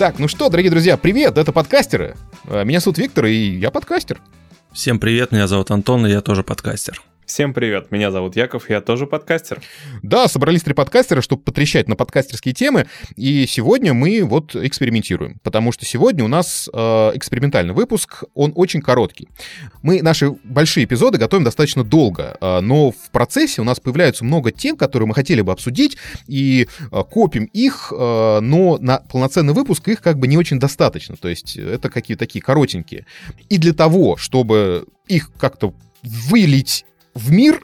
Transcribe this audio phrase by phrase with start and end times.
[0.00, 2.16] Так, ну что, дорогие друзья, привет, это подкастеры.
[2.48, 4.18] Э, Меня зовут Виктор, и я подкастер.
[4.72, 7.02] Всем привет, меня зовут Антон, и я тоже подкастер.
[7.30, 9.62] Всем привет, меня зовут Яков, я тоже подкастер.
[10.02, 15.70] Да, собрались три подкастера, чтобы потрещать на подкастерские темы, и сегодня мы вот экспериментируем, потому
[15.70, 16.78] что сегодня у нас э,
[17.14, 19.28] экспериментальный выпуск, он очень короткий.
[19.80, 24.50] Мы наши большие эпизоды готовим достаточно долго, э, но в процессе у нас появляются много
[24.50, 29.86] тем, которые мы хотели бы обсудить, и э, копим их, э, но на полноценный выпуск
[29.86, 33.06] их как бы не очень достаточно, то есть это какие-то такие коротенькие.
[33.48, 36.84] И для того, чтобы их как-то вылить
[37.20, 37.60] в мир,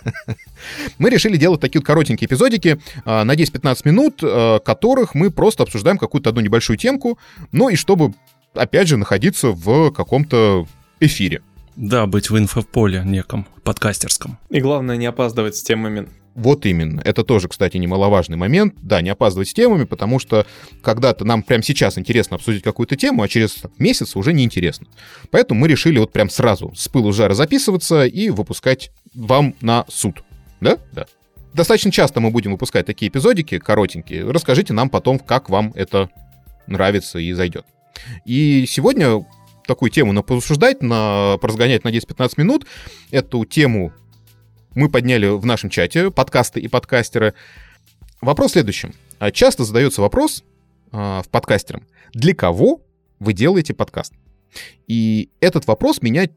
[0.98, 5.62] мы решили делать такие вот коротенькие эпизодики а, на 10-15 минут, а, которых мы просто
[5.62, 7.18] обсуждаем какую-то одну небольшую темку,
[7.52, 8.14] ну и чтобы,
[8.54, 10.66] опять же, находиться в каком-то
[11.00, 11.42] эфире.
[11.76, 14.38] Да, быть в инфополе неком, подкастерском.
[14.50, 16.08] И главное не опаздывать с темами.
[16.34, 17.00] Вот именно.
[17.04, 18.74] Это тоже, кстати, немаловажный момент.
[18.82, 20.46] Да, не опаздывать с темами, потому что
[20.82, 24.86] когда-то нам прямо сейчас интересно обсудить какую-то тему, а через месяц уже неинтересно.
[25.30, 30.24] Поэтому мы решили вот прям сразу с пылу жара записываться и выпускать вам на суд.
[30.60, 30.78] Да?
[30.92, 31.06] Да.
[31.52, 34.30] Достаточно часто мы будем выпускать такие эпизодики, коротенькие.
[34.30, 36.08] Расскажите нам потом, как вам это
[36.66, 37.66] нравится и зайдет.
[38.24, 39.24] И сегодня
[39.66, 42.66] такую тему на пообсуждать, на поразгонять на 10-15 минут.
[43.10, 43.92] Эту тему
[44.74, 47.34] мы подняли в нашем чате, подкасты и подкастеры.
[48.20, 48.94] Вопрос в следующем.
[49.18, 50.44] А Часто задается вопрос
[50.90, 52.82] а, в подкастерам, для кого
[53.18, 54.12] вы делаете подкаст?
[54.86, 56.28] И этот вопрос меня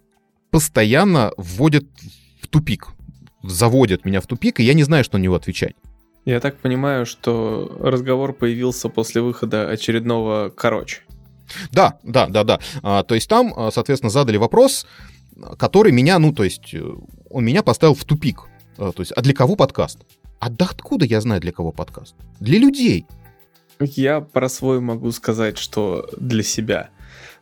[0.52, 1.86] постоянно вводит
[2.42, 2.90] в тупик,
[3.44, 5.76] заводит меня в тупик, и я не знаю, что на него отвечать.
[6.26, 11.02] Я так понимаю, что разговор появился после выхода очередного «Короче».
[11.72, 12.60] Да, да, да, да.
[12.82, 14.88] А, то есть там, а, соответственно, задали вопрос,
[15.58, 16.82] который меня, ну, то есть, э,
[17.36, 18.44] он меня поставил в тупик.
[18.78, 20.00] А, То есть, а для кого подкаст?
[20.40, 22.16] А да откуда я знаю, для кого подкаст?
[22.40, 23.06] Для людей.
[23.78, 26.92] Я про свой могу сказать, что для себя.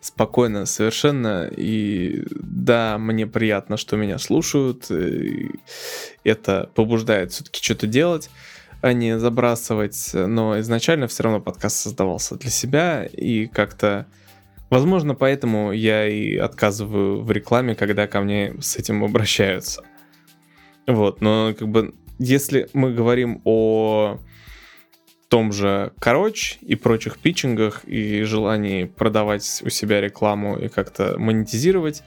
[0.01, 1.47] Спокойно, совершенно.
[1.55, 4.89] И да, мне приятно, что меня слушают.
[6.23, 8.31] Это побуждает все-таки что-то делать,
[8.81, 10.09] а не забрасывать.
[10.13, 13.05] Но изначально все равно подкаст создавался для себя.
[13.05, 14.07] И как-то
[14.73, 19.83] Возможно, поэтому я и отказываю в рекламе, когда ко мне с этим обращаются.
[20.87, 24.17] Вот, но как бы если мы говорим о
[25.29, 32.01] том же короче и прочих питчингах и желании продавать у себя рекламу и как-то монетизировать,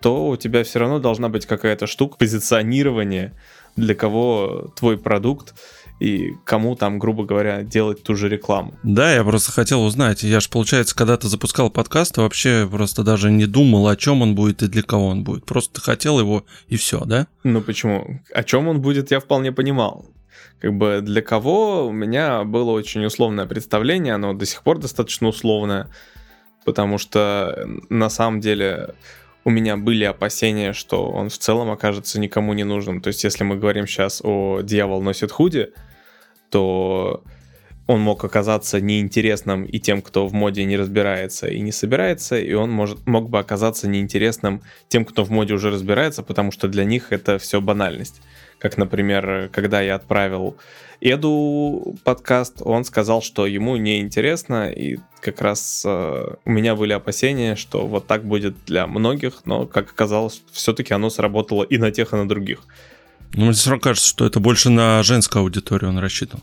[0.00, 3.32] то у тебя все равно должна быть какая-то штука позиционирования,
[3.76, 5.54] для кого твой продукт
[6.02, 8.74] и кому там, грубо говоря, делать ту же рекламу.
[8.82, 10.24] Да, я просто хотел узнать.
[10.24, 14.34] Я же, получается, когда ты запускал подкаст, вообще просто даже не думал, о чем он
[14.34, 15.44] будет и для кого он будет.
[15.44, 17.28] Просто хотел его и все, да?
[17.44, 18.20] Ну почему?
[18.34, 20.04] О чем он будет, я вполне понимал.
[20.58, 25.28] Как бы для кого у меня было очень условное представление, оно до сих пор достаточно
[25.28, 25.88] условное,
[26.64, 28.94] потому что на самом деле
[29.44, 33.00] у меня были опасения, что он в целом окажется никому не нужным.
[33.00, 35.70] То есть, если мы говорим сейчас о «Дьявол носит худи»,
[36.52, 37.24] то
[37.86, 42.52] он мог оказаться неинтересным и тем, кто в моде не разбирается и не собирается, и
[42.52, 46.84] он может, мог бы оказаться неинтересным тем, кто в моде уже разбирается, потому что для
[46.84, 48.20] них это все банальность.
[48.58, 50.56] Как, например, когда я отправил
[51.00, 56.92] Эду подкаст, он сказал, что ему не интересно, и как раз э, у меня были
[56.92, 61.90] опасения, что вот так будет для многих, но, как оказалось, все-таки оно сработало и на
[61.90, 62.60] тех, и на других.
[63.34, 66.40] Ну, мне все равно кажется, что это больше на женскую аудиторию он рассчитан.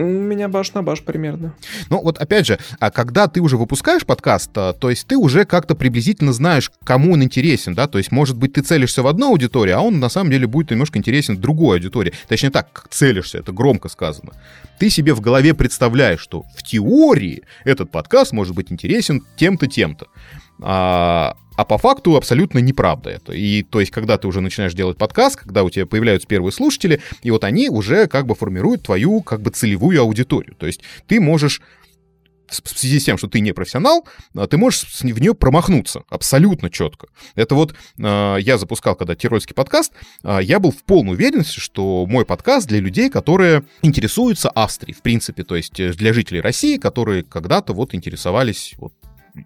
[0.00, 1.54] У меня баш на баш примерно.
[1.90, 5.44] Ну вот опять же, а когда ты уже выпускаешь подкаст, а, то есть ты уже
[5.44, 9.30] как-то приблизительно знаешь, кому он интересен, да, то есть может быть ты целишься в одну
[9.30, 12.12] аудиторию, а он на самом деле будет немножко интересен другой аудитории.
[12.28, 14.34] Точнее так, как целишься, это громко сказано.
[14.78, 20.06] Ты себе в голове представляешь, что в теории этот подкаст может быть интересен тем-то, тем-то.
[20.60, 23.32] А, а по факту абсолютно неправда это.
[23.32, 27.00] И то есть, когда ты уже начинаешь делать подкаст, когда у тебя появляются первые слушатели,
[27.22, 30.54] и вот они уже как бы формируют твою как бы целевую аудиторию.
[30.56, 31.60] То есть ты можешь
[32.50, 36.70] в связи с тем, что ты не профессионал, а, ты можешь в нее промахнуться абсолютно
[36.70, 37.08] четко.
[37.34, 39.92] Это вот э, я запускал когда тирольский подкаст,
[40.24, 45.02] э, я был в полной уверенности, что мой подкаст для людей, которые интересуются Австрией, в
[45.02, 48.92] принципе, то есть э, для жителей России, которые когда-то вот интересовались вот,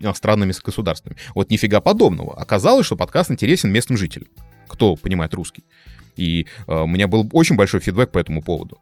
[0.01, 1.17] иностранными государствами.
[1.35, 2.35] Вот нифига подобного.
[2.41, 4.29] Оказалось, что подкаст интересен местным жителям,
[4.69, 5.65] кто понимает русский.
[6.17, 8.79] И э, у меня был очень большой фидбэк по этому поводу.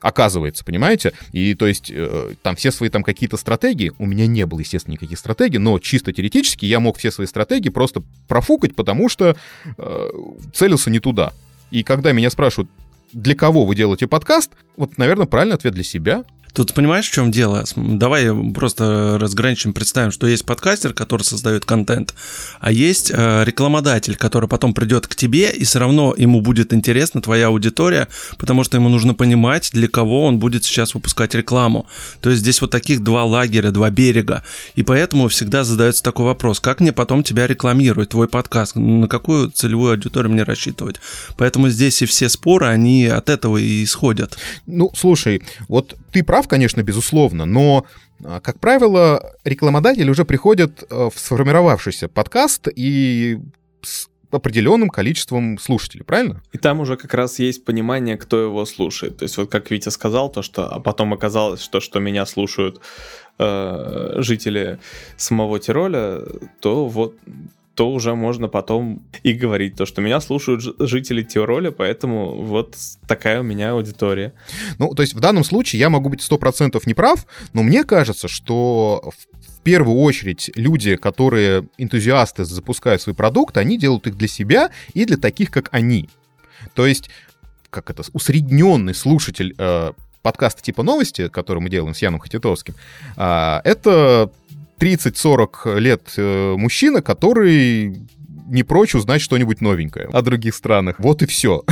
[0.00, 1.14] Оказывается, понимаете?
[1.32, 4.92] И то есть э, там все свои там какие-то стратегии, у меня не было, естественно,
[4.92, 9.34] никаких стратегий, но чисто теоретически я мог все свои стратегии просто профукать, потому что
[9.78, 10.08] э,
[10.52, 11.32] целился не туда.
[11.70, 12.70] И когда меня спрашивают,
[13.14, 16.24] для кого вы делаете подкаст, вот, наверное, правильный ответ для себя.
[16.54, 17.64] Тут понимаешь, в чем дело?
[17.74, 22.14] Давай просто разграничим, представим, что есть подкастер, который создает контент,
[22.60, 27.20] а есть э, рекламодатель, который потом придет к тебе, и все равно ему будет интересна
[27.20, 28.06] твоя аудитория,
[28.38, 31.88] потому что ему нужно понимать, для кого он будет сейчас выпускать рекламу.
[32.20, 34.44] То есть здесь вот таких два лагеря, два берега.
[34.76, 39.50] И поэтому всегда задается такой вопрос, как мне потом тебя рекламировать, твой подкаст, на какую
[39.50, 41.00] целевую аудиторию мне рассчитывать.
[41.36, 44.38] Поэтому здесь и все споры, они от этого и исходят.
[44.66, 47.86] Ну, слушай, вот ты прав, конечно, безусловно, но
[48.22, 53.38] а, как правило, рекламодатели уже приходят э, в сформировавшийся подкаст и
[53.82, 56.42] с определенным количеством слушателей, правильно?
[56.52, 59.18] И там уже как раз есть понимание, кто его слушает.
[59.18, 62.80] То есть вот как Витя сказал, то что, а потом оказалось, что, что меня слушают
[63.38, 64.80] э, жители
[65.16, 66.22] самого Тироля,
[66.60, 67.14] то вот
[67.74, 72.76] то уже можно потом и говорить то, что меня слушают жители Тироля, поэтому вот
[73.06, 74.32] такая у меня аудитория.
[74.78, 78.28] Ну, то есть в данном случае я могу быть сто процентов неправ, но мне кажется,
[78.28, 84.70] что в первую очередь люди, которые энтузиасты запускают свой продукт, они делают их для себя
[84.92, 86.08] и для таких, как они.
[86.74, 87.10] То есть,
[87.70, 89.92] как это, усредненный слушатель э,
[90.22, 92.74] подкаста типа новости, который мы делаем с Яном Хатитовским,
[93.16, 94.30] э, это
[94.78, 98.06] 30-40 лет э, мужчина, который
[98.46, 100.96] не прочь узнать что-нибудь новенькое о других странах.
[100.98, 101.64] Вот и все.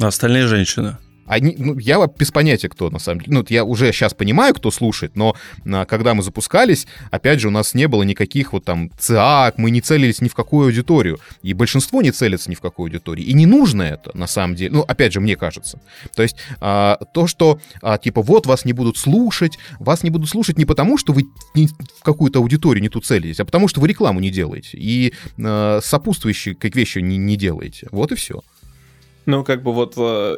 [0.00, 0.96] А остальные женщины?
[1.32, 3.32] Они, ну, я без понятия, кто на самом деле.
[3.32, 5.34] Ну, я уже сейчас понимаю, кто слушает, но
[5.64, 9.70] а, когда мы запускались, опять же, у нас не было никаких вот там ЦАК, мы
[9.70, 11.20] не целились ни в какую аудиторию.
[11.42, 13.26] И большинство не целится ни в какую аудиторию.
[13.26, 14.72] И не нужно это, на самом деле.
[14.72, 15.80] Ну, опять же, мне кажется.
[16.14, 20.28] То есть а, то, что, а, типа, вот вас не будут слушать, вас не будут
[20.28, 21.24] слушать не потому, что вы
[21.54, 24.76] в какую-то аудиторию не ту целитесь, а потому, что вы рекламу не делаете.
[24.76, 27.88] И а, сопутствующие как вещи не, не делаете.
[27.90, 28.42] Вот и все.
[29.24, 30.36] Ну, как бы вот э,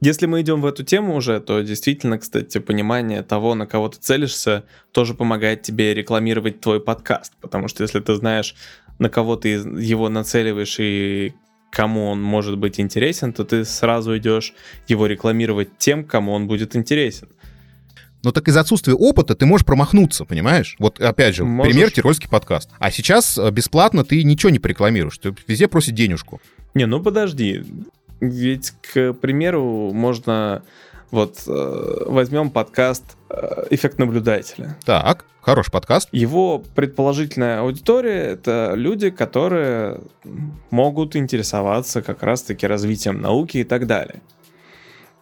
[0.00, 3.98] если мы идем в эту тему уже, то действительно, кстати, понимание того, на кого ты
[3.98, 7.34] целишься, тоже помогает тебе рекламировать твой подкаст.
[7.40, 8.54] Потому что если ты знаешь,
[8.98, 11.34] на кого ты его нацеливаешь и
[11.70, 14.54] кому он может быть интересен, то ты сразу идешь
[14.88, 17.28] его рекламировать тем, кому он будет интересен.
[18.22, 20.76] Но так из-за отсутствия опыта ты можешь промахнуться, понимаешь?
[20.78, 21.72] Вот опять же, можешь.
[21.72, 22.68] пример тирольский подкаст.
[22.78, 26.40] А сейчас э, бесплатно ты ничего не порекламируешь, ты везде просит денежку.
[26.74, 27.64] Не, ну подожди.
[28.20, 30.62] Ведь, к примеру, можно...
[31.10, 34.76] Вот э, возьмем подкаст э, «Эффект наблюдателя».
[34.84, 36.08] Так, хороший подкаст.
[36.12, 40.02] Его предположительная аудитория— это люди, которые
[40.70, 44.20] могут интересоваться как раз-таки развитием науки и так далее.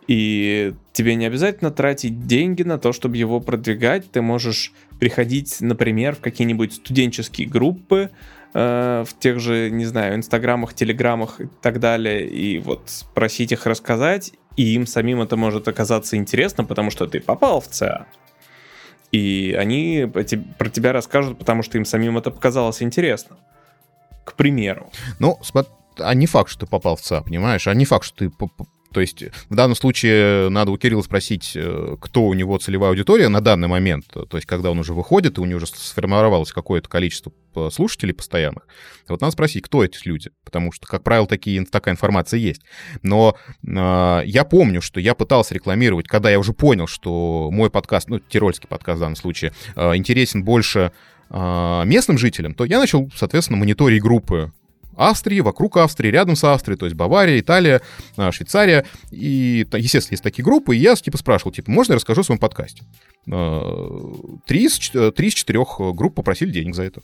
[0.08, 4.10] И тебе не обязательно тратить деньги на то, чтобы его продвигать.
[4.10, 8.10] Ты можешь приходить, например, в какие-нибудь студенческие группы,
[8.54, 13.66] Э, в тех же, не знаю, инстаграмах, телеграмах и так далее, и вот просить их
[13.66, 18.06] рассказать, и им самим это может оказаться интересно, потому что ты попал в ЦА.
[19.12, 20.10] И они
[20.58, 23.36] про тебя расскажут, потому что им самим это показалось интересно.
[24.24, 24.90] К примеру.
[25.18, 25.38] Ну,
[25.98, 27.66] а не факт, что ты попал в ЦА, понимаешь?
[27.66, 28.30] А не факт, что ты
[28.92, 33.28] то есть в данном случае надо у Кирилла спросить, э, кто у него целевая аудитория
[33.28, 36.88] на данный момент, то есть когда он уже выходит, и у него уже сформировалось какое-то
[36.88, 38.66] количество э, слушателей постоянных.
[39.08, 42.62] Вот надо спросить, кто эти люди, потому что, как правило, такие, такая информация есть.
[43.02, 48.08] Но э, я помню, что я пытался рекламировать, когда я уже понял, что мой подкаст,
[48.08, 50.92] ну, тирольский подкаст в данном случае, э, интересен больше
[51.30, 54.52] э, местным жителям, то я начал, соответственно, мониторить группы
[54.98, 57.80] Австрии, вокруг Австрии, рядом с Австрией, то есть Бавария, Италия,
[58.16, 58.84] а, Швейцария.
[59.10, 62.38] И, естественно, есть такие группы, и я типа спрашивал, типа, можно я расскажу о своем
[62.38, 62.82] подкасте?
[63.30, 63.62] А,
[64.46, 67.00] три из, три из четырех групп попросили денег за это.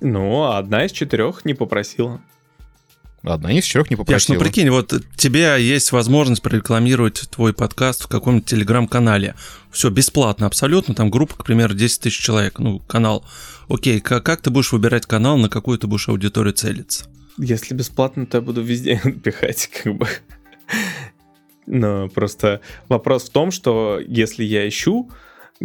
[0.00, 2.20] Ну, а одна из четырех не попросила.
[3.24, 4.34] Одна из четырех не попросила.
[4.34, 9.34] Яш, ну прикинь, вот тебе есть возможность прорекламировать твой подкаст в каком-нибудь телеграм-канале.
[9.70, 13.24] Все бесплатно абсолютно, там группа, к примеру, 10 тысяч человек, ну, канал.
[13.68, 17.06] Окей, как, как ты будешь выбирать канал, на какую ты будешь аудиторию целиться?
[17.38, 20.06] Если бесплатно, то я буду везде пихать, как бы.
[21.66, 25.10] Но просто вопрос в том, что если я ищу,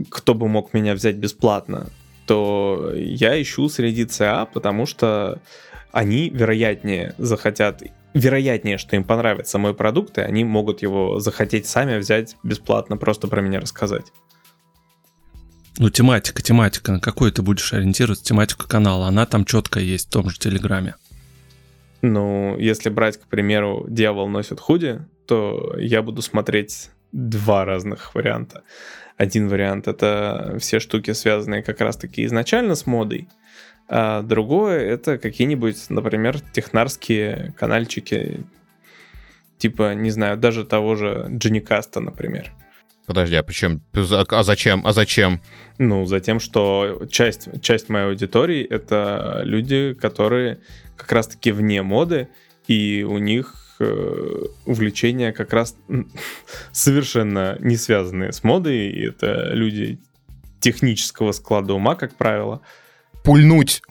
[0.10, 1.90] кто бы мог меня взять бесплатно,
[2.26, 5.42] то я ищу среди ЦА, потому что
[5.92, 7.82] они вероятнее захотят,
[8.14, 13.28] вероятнее, что им понравится мой продукт, и они могут его захотеть сами взять бесплатно, просто
[13.28, 14.06] про меня рассказать.
[15.78, 20.12] Ну, тематика, тематика, на какой ты будешь ориентироваться, тематика канала, она там четко есть в
[20.12, 20.96] том же Телеграме.
[22.02, 28.64] Ну, если брать, к примеру, «Дьявол носит худи», то я буду смотреть два разных варианта.
[29.18, 33.28] Один вариант— это все штуки, связанные как раз-таки изначально с модой,
[33.90, 38.42] а другое это какие-нибудь, например, технарские канальчики,
[39.58, 42.52] типа, не знаю, даже того же Дженикаста, например.
[43.08, 43.82] Подожди, а причем,
[44.30, 45.42] а зачем, а зачем?
[45.80, 50.60] Ну, за тем, что часть, часть моей аудитории— это люди, которые
[50.96, 52.28] как раз-таки вне моды,
[52.68, 55.76] и у них э, увлечения как раз
[56.72, 59.98] совершенно не связанные с модой, и это люди
[60.60, 62.62] технического склада ума, как правило.
[63.24, 63.82] Пульнуть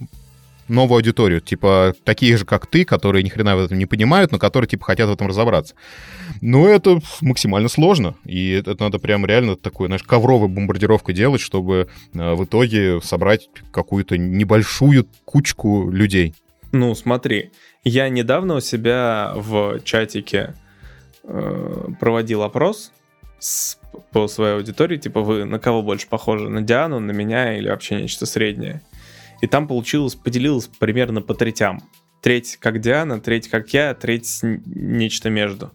[0.68, 4.38] новую аудиторию, типа такие же, как ты, которые ни хрена в этом не понимают, но
[4.38, 5.74] которые, типа, хотят в этом разобраться.
[6.40, 11.88] Но это максимально сложно, и это надо прям реально такую, знаешь, ковровую бомбардировку делать, чтобы
[12.14, 16.34] э, в итоге собрать какую-то небольшую кучку людей.
[16.72, 17.50] Ну, смотри,
[17.82, 20.54] я недавно у себя в чатике
[21.24, 22.92] э, проводил опрос
[23.38, 23.78] с,
[24.12, 27.96] по своей аудитории, типа, вы на кого больше похожи, на Диану, на меня или вообще
[27.96, 28.82] нечто среднее?
[29.40, 31.82] И там получилось, поделилось примерно по третям.
[32.20, 35.72] Треть как Диана, треть как я, треть нечто между.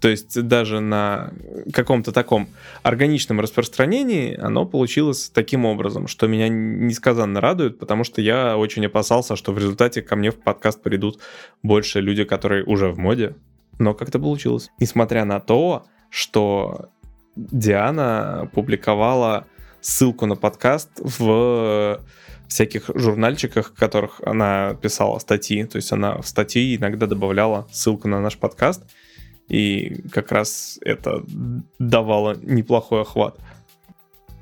[0.00, 1.32] То есть даже на
[1.72, 2.48] каком-то таком
[2.82, 9.34] органичном распространении оно получилось таким образом, что меня несказанно радует, потому что я очень опасался,
[9.34, 11.20] что в результате ко мне в подкаст придут
[11.62, 13.34] больше люди, которые уже в моде.
[13.78, 14.68] Но как-то получилось.
[14.78, 16.90] Несмотря на то, что
[17.34, 19.46] Диана публиковала
[19.80, 22.00] ссылку на подкаст в
[22.48, 25.64] всяких журнальчиках, в которых она писала статьи.
[25.64, 28.82] То есть она в статьи иногда добавляла ссылку на наш подкаст,
[29.48, 31.22] и как раз это
[31.78, 33.36] давало неплохой охват.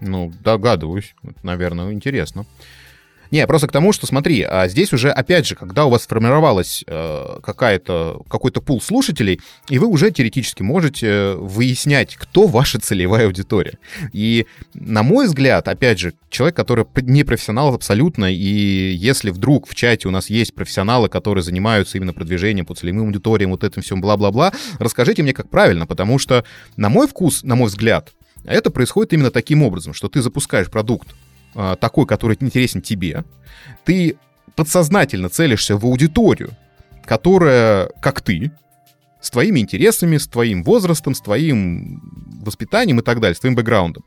[0.01, 1.15] Ну, догадываюсь.
[1.43, 2.45] Наверное, интересно.
[3.33, 6.85] Не, просто к тому, что смотри, а здесь уже, опять же, когда у вас сформировалась
[6.87, 13.79] э, какая-то, какой-то пул слушателей, и вы уже теоретически можете выяснять, кто ваша целевая аудитория.
[14.13, 19.75] И, на мой взгляд, опять же, человек, который не профессионал абсолютно, и если вдруг в
[19.75, 24.03] чате у нас есть профессионалы, которые занимаются именно продвижением по целевым аудиториям, вот этим всем
[24.03, 26.45] бла-бла-бла, расскажите мне, как правильно, потому что,
[26.77, 28.13] на мой вкус, на мой взгляд,
[28.45, 31.09] это происходит именно таким образом, что ты запускаешь продукт,
[31.53, 33.25] такой, который интересен тебе,
[33.85, 34.17] ты
[34.55, 36.51] подсознательно целишься в аудиторию,
[37.05, 38.53] которая, как ты,
[39.23, 42.03] с твоими интересами, с твоим возрастом, с твоим
[42.45, 44.05] воспитанием и так далее, с твоим бэкграундом.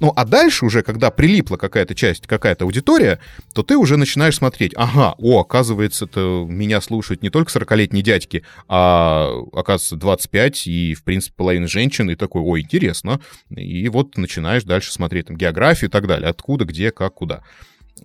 [0.00, 3.20] Ну, а дальше уже, когда прилипла какая-то часть, какая-то аудитория,
[3.54, 8.44] то ты уже начинаешь смотреть, ага, о, оказывается, это меня слушают не только 40-летние дядьки,
[8.68, 13.20] а, оказывается, 25 и, в принципе, половина женщин, и такой, ой, интересно.
[13.50, 17.42] И вот начинаешь дальше смотреть там географию и так далее, откуда, где, как, куда.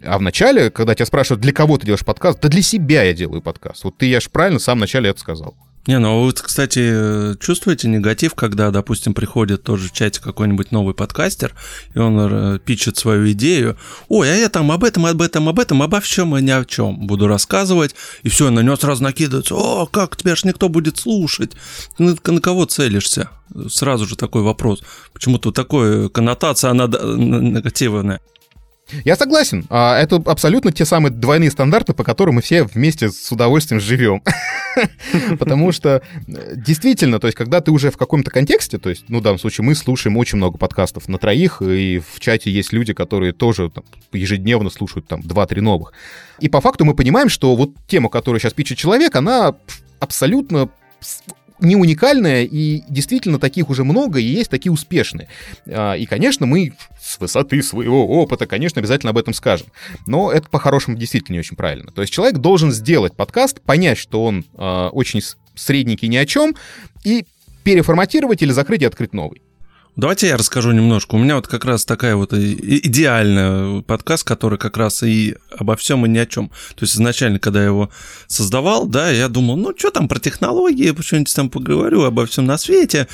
[0.04, 3.42] А вначале, когда тебя спрашивают, для кого ты делаешь подкаст, да для себя я делаю
[3.42, 3.84] подкаст.
[3.84, 5.56] Вот ты, я же правильно в самом начале это сказал.
[5.88, 11.56] Не, ну вы, кстати, чувствуете негатив, когда, допустим, приходит тоже в чате какой-нибудь новый подкастер,
[11.94, 13.78] и он э, пичет свою идею.
[14.10, 16.66] Ой, а я там об этом, об этом, об этом, обо всем и ни о
[16.66, 17.96] чем буду рассказывать.
[18.24, 19.56] И все, на него сразу накидывается.
[19.56, 21.54] О, как тебя ж никто будет слушать?
[21.98, 23.30] На, на кого целишься?
[23.70, 24.84] Сразу же такой вопрос.
[25.14, 28.20] Почему-то такой коннотация, она негативная.
[29.06, 29.66] Я согласен.
[29.70, 34.22] А, это абсолютно те самые двойные стандарты, по которым мы все вместе с удовольствием живем.
[35.40, 39.20] Потому что э, действительно, то есть, когда ты уже в каком-то контексте, то есть, ну,
[39.20, 42.94] в данном случае мы слушаем очень много подкастов на троих, и в чате есть люди,
[42.94, 45.94] которые тоже там, ежедневно слушают там 2-3 новых.
[46.40, 49.56] И по факту мы понимаем, что вот тема, которую сейчас пишет человек, она
[50.00, 50.70] абсолютно
[51.60, 55.28] не уникальная, и действительно таких уже много, и есть такие успешные.
[55.68, 59.68] А, и, конечно, мы с высоты своего опыта, конечно, обязательно об этом скажем.
[60.06, 61.92] Но это по-хорошему действительно не очень правильно.
[61.92, 65.22] То есть человек должен сделать подкаст, понять, что он э, очень
[65.56, 66.56] средненький ни о чем,
[67.04, 67.26] и
[67.64, 69.42] переформатировать или закрыть и открыть новый.
[69.98, 71.16] Давайте я расскажу немножко.
[71.16, 76.06] У меня вот как раз такая вот идеальная подкаст, который как раз и обо всем
[76.06, 76.50] и ни о чем.
[76.76, 77.90] То есть изначально, когда я его
[78.28, 82.60] создавал, да, я думал, ну что там про технологии, что-нибудь там поговорю обо всем на
[82.60, 83.08] свете.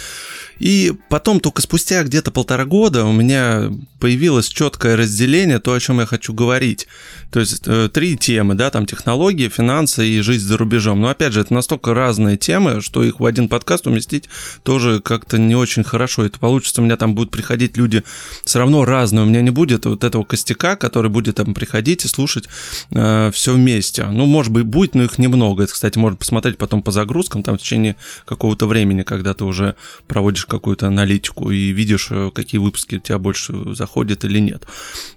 [0.59, 3.71] И потом только спустя где-то полтора года у меня
[4.01, 6.87] появилось четкое разделение, то, о чем я хочу говорить.
[7.31, 10.99] То есть э, три темы, да, там технологии, финансы и жизнь за рубежом.
[10.99, 14.29] Но опять же, это настолько разные темы, что их в один подкаст уместить
[14.63, 16.25] тоже как-то не очень хорошо.
[16.25, 18.03] Это получится, у меня там будут приходить люди
[18.43, 19.23] все равно разные.
[19.23, 22.45] У меня не будет вот этого костяка, который будет там приходить и слушать
[22.91, 24.05] э, все вместе.
[24.05, 25.63] Ну, может быть, будет, но их немного.
[25.63, 29.75] Это, кстати, можно посмотреть потом по загрузкам, там в течение какого-то времени, когда ты уже
[30.07, 34.63] проводишь какую-то аналитику и видишь, э, какие выпуски у тебя больше заходят или нет.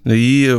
[0.04, 0.54] И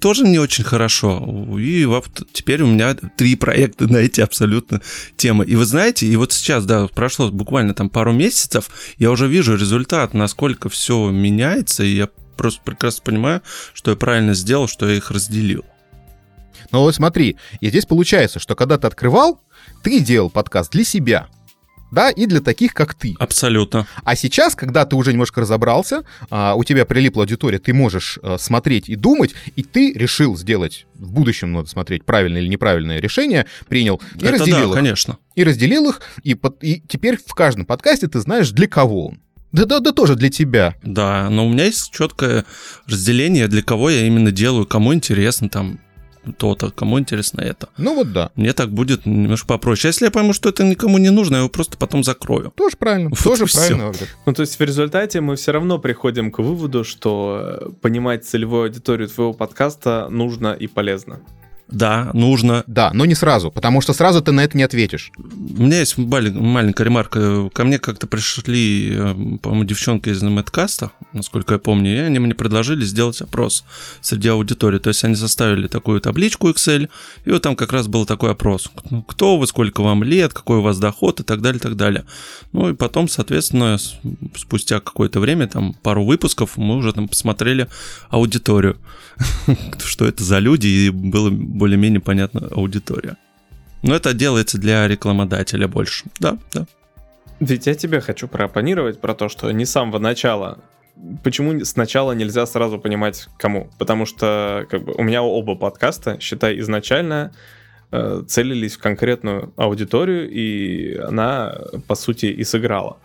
[0.00, 1.58] тоже не очень хорошо.
[1.58, 4.80] И вот теперь у меня три проекта на эти абсолютно
[5.16, 5.44] темы.
[5.44, 9.56] И вы знаете, и вот сейчас, да, прошло буквально там пару месяцев, я уже вижу
[9.56, 13.42] результат, насколько все меняется, и я просто прекрасно понимаю,
[13.74, 15.66] что я правильно сделал, что я их разделил.
[16.72, 19.42] Ну вот смотри, и здесь получается, что когда ты открывал,
[19.82, 21.28] ты делал подкаст для себя,
[21.92, 23.14] да, и для таких, как ты.
[23.18, 23.86] Абсолютно.
[24.02, 28.38] А сейчас, когда ты уже немножко разобрался, а, у тебя прилипла аудитория, ты можешь а,
[28.38, 33.44] смотреть и думать, и ты решил сделать в будущем надо смотреть правильное или неправильное решение,
[33.68, 34.74] принял и Это разделил да, их.
[34.74, 35.18] конечно.
[35.34, 39.20] И разделил их, и, и теперь в каждом подкасте ты знаешь, для кого он.
[39.54, 40.74] Да, да, да, тоже для тебя.
[40.82, 42.44] Да, но у меня есть четкое
[42.88, 45.78] разделение, для кого я именно делаю, кому интересно там
[46.38, 47.68] то-то, кому интересно это.
[47.76, 49.88] Ну вот да, Мне так будет немножко попроще.
[49.88, 52.52] А если я пойму, что это никому не нужно, я его просто потом закрою.
[52.56, 53.86] тоже правильно, Вот тоже правильно.
[53.86, 54.08] Ваграм.
[54.26, 58.64] Ну, то есть в результате мы все равно приходим к выводу, что э, понимать целевую
[58.64, 61.20] аудиторию твоего подкаста нужно и полезно.
[61.68, 62.62] Да, нужно.
[62.66, 65.10] Да, но не сразу, потому что сразу ты на это не ответишь.
[65.16, 67.48] У меня есть маленькая ремарка.
[67.52, 72.34] Ко мне как-то пришли, э, по-моему, девчонки из Мэткаста, насколько я помню, и они мне
[72.34, 73.64] предложили сделать опрос
[74.02, 74.78] среди аудитории.
[74.78, 76.90] То есть они составили такую табличку Excel,
[77.24, 78.70] и вот там как раз был такой опрос.
[78.90, 81.76] Ну, Кто вы, сколько вам лет, какой у вас доход и так далее, и так
[81.76, 82.04] далее.
[82.52, 83.78] Ну и потом, соответственно,
[84.36, 87.68] спустя какое-то время, там пару выпусков, мы уже там посмотрели
[88.10, 88.76] аудиторию.
[89.84, 93.16] Что это за люди, и было более-менее понятно аудитория.
[93.82, 96.04] Но это делается для рекламодателя больше.
[96.18, 96.66] Да, да.
[97.40, 100.58] Ведь я тебе хочу проопонировать про то, что не с самого начала.
[101.22, 103.70] Почему сначала нельзя сразу понимать, кому?
[103.78, 107.32] Потому что как бы, у меня оба подкаста, считай, изначально
[107.90, 111.54] э, целились в конкретную аудиторию, и она,
[111.86, 112.98] по сути, и сыграла.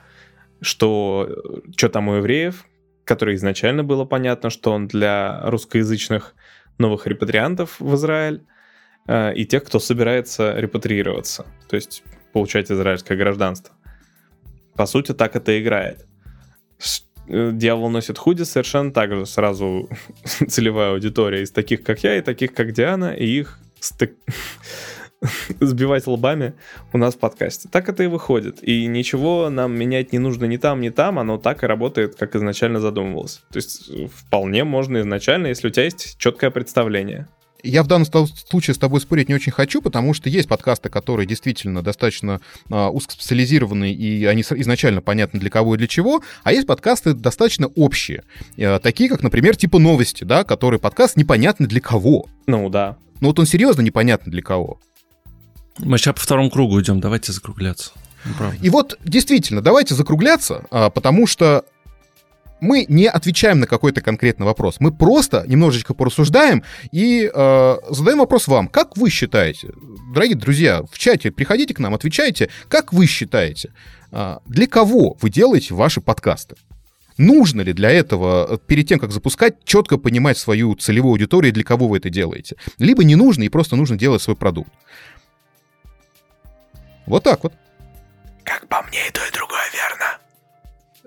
[0.61, 1.29] Что,
[1.75, 2.65] что там у евреев,
[3.05, 6.35] который изначально было понятно, что он для русскоязычных
[6.79, 8.41] новых репатриантов в Израиль,
[9.07, 13.75] э, и тех, кто собирается репатриироваться, то есть получать израильское гражданство.
[14.75, 16.05] По сути, так это играет.
[17.27, 19.89] Э, Дьявол носит худи совершенно так же сразу
[20.47, 24.17] целевая аудитория из таких, как я, и таких, как Диана, и их стык-
[25.59, 26.53] сбивать лбами
[26.93, 27.69] у нас в подкасте.
[27.71, 28.59] Так это и выходит.
[28.61, 32.35] И ничего нам менять не нужно ни там, ни там, оно так и работает, как
[32.35, 33.41] изначально задумывалось.
[33.51, 37.27] То есть э, вполне можно изначально, если у тебя есть четкое представление.
[37.61, 41.27] Я в данном случае с тобой спорить не очень хочу, потому что есть подкасты, которые
[41.27, 46.67] действительно достаточно а, узкоспециализированные, и они изначально понятны для кого и для чего, а есть
[46.67, 48.23] подкасты достаточно общие,
[48.55, 52.27] э, такие как, например, типа новости, да, который подкаст непонятный для кого.
[52.47, 52.97] Ну да.
[53.19, 54.79] Ну вот он серьезно непонятный для кого.
[55.79, 57.91] Мы сейчас по второму кругу идем, давайте закругляться.
[58.25, 58.57] Ну, правда.
[58.61, 61.63] И вот действительно, давайте закругляться, а, потому что
[62.61, 64.77] мы не отвечаем на какой-то конкретный вопрос.
[64.79, 68.67] Мы просто немножечко порассуждаем и э, задаем вопрос вам.
[68.67, 69.69] Как вы считаете,
[70.13, 73.71] дорогие друзья, в чате приходите к нам, отвечайте, как вы считаете,
[74.11, 76.55] а, для кого вы делаете ваши подкасты?
[77.17, 81.63] Нужно ли для этого, э, перед тем, как запускать, четко понимать свою целевую аудиторию, для
[81.63, 82.55] кого вы это делаете?
[82.77, 84.71] Либо не нужно, и просто нужно делать свой продукт.
[87.09, 87.53] Вот так вот.
[88.43, 90.05] Как по мне, и то, и другое верно.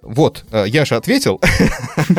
[0.03, 1.41] Вот, э, я же ответил.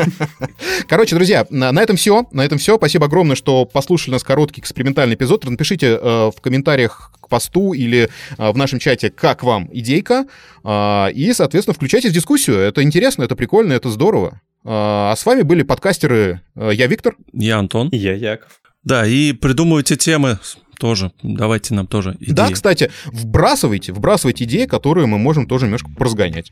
[0.88, 2.26] Короче, друзья, на, этом все.
[2.32, 2.78] На этом все.
[2.78, 5.44] Спасибо огромное, что послушали нас короткий экспериментальный эпизод.
[5.44, 10.26] Напишите э, в комментариях к посту или э, в нашем чате, как вам идейка.
[10.64, 12.56] Э, и, соответственно, включайтесь в дискуссию.
[12.56, 14.40] Это интересно, это прикольно, это здорово.
[14.64, 17.16] Э, а с вами были подкастеры я, Виктор.
[17.34, 17.90] Я Антон.
[17.90, 18.62] И я Яков.
[18.82, 20.38] Да, и придумывайте темы
[20.74, 21.12] тоже.
[21.22, 22.34] Давайте нам тоже идеи.
[22.34, 26.50] Да, кстати, вбрасывайте, вбрасывайте идеи, которые мы можем тоже немножко поразгонять.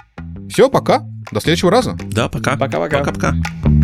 [0.49, 1.07] Все, пока.
[1.31, 1.99] До следующего раза.
[2.03, 2.57] Да, пока.
[2.57, 2.99] Пока-пока.
[2.99, 3.82] Пока-пока.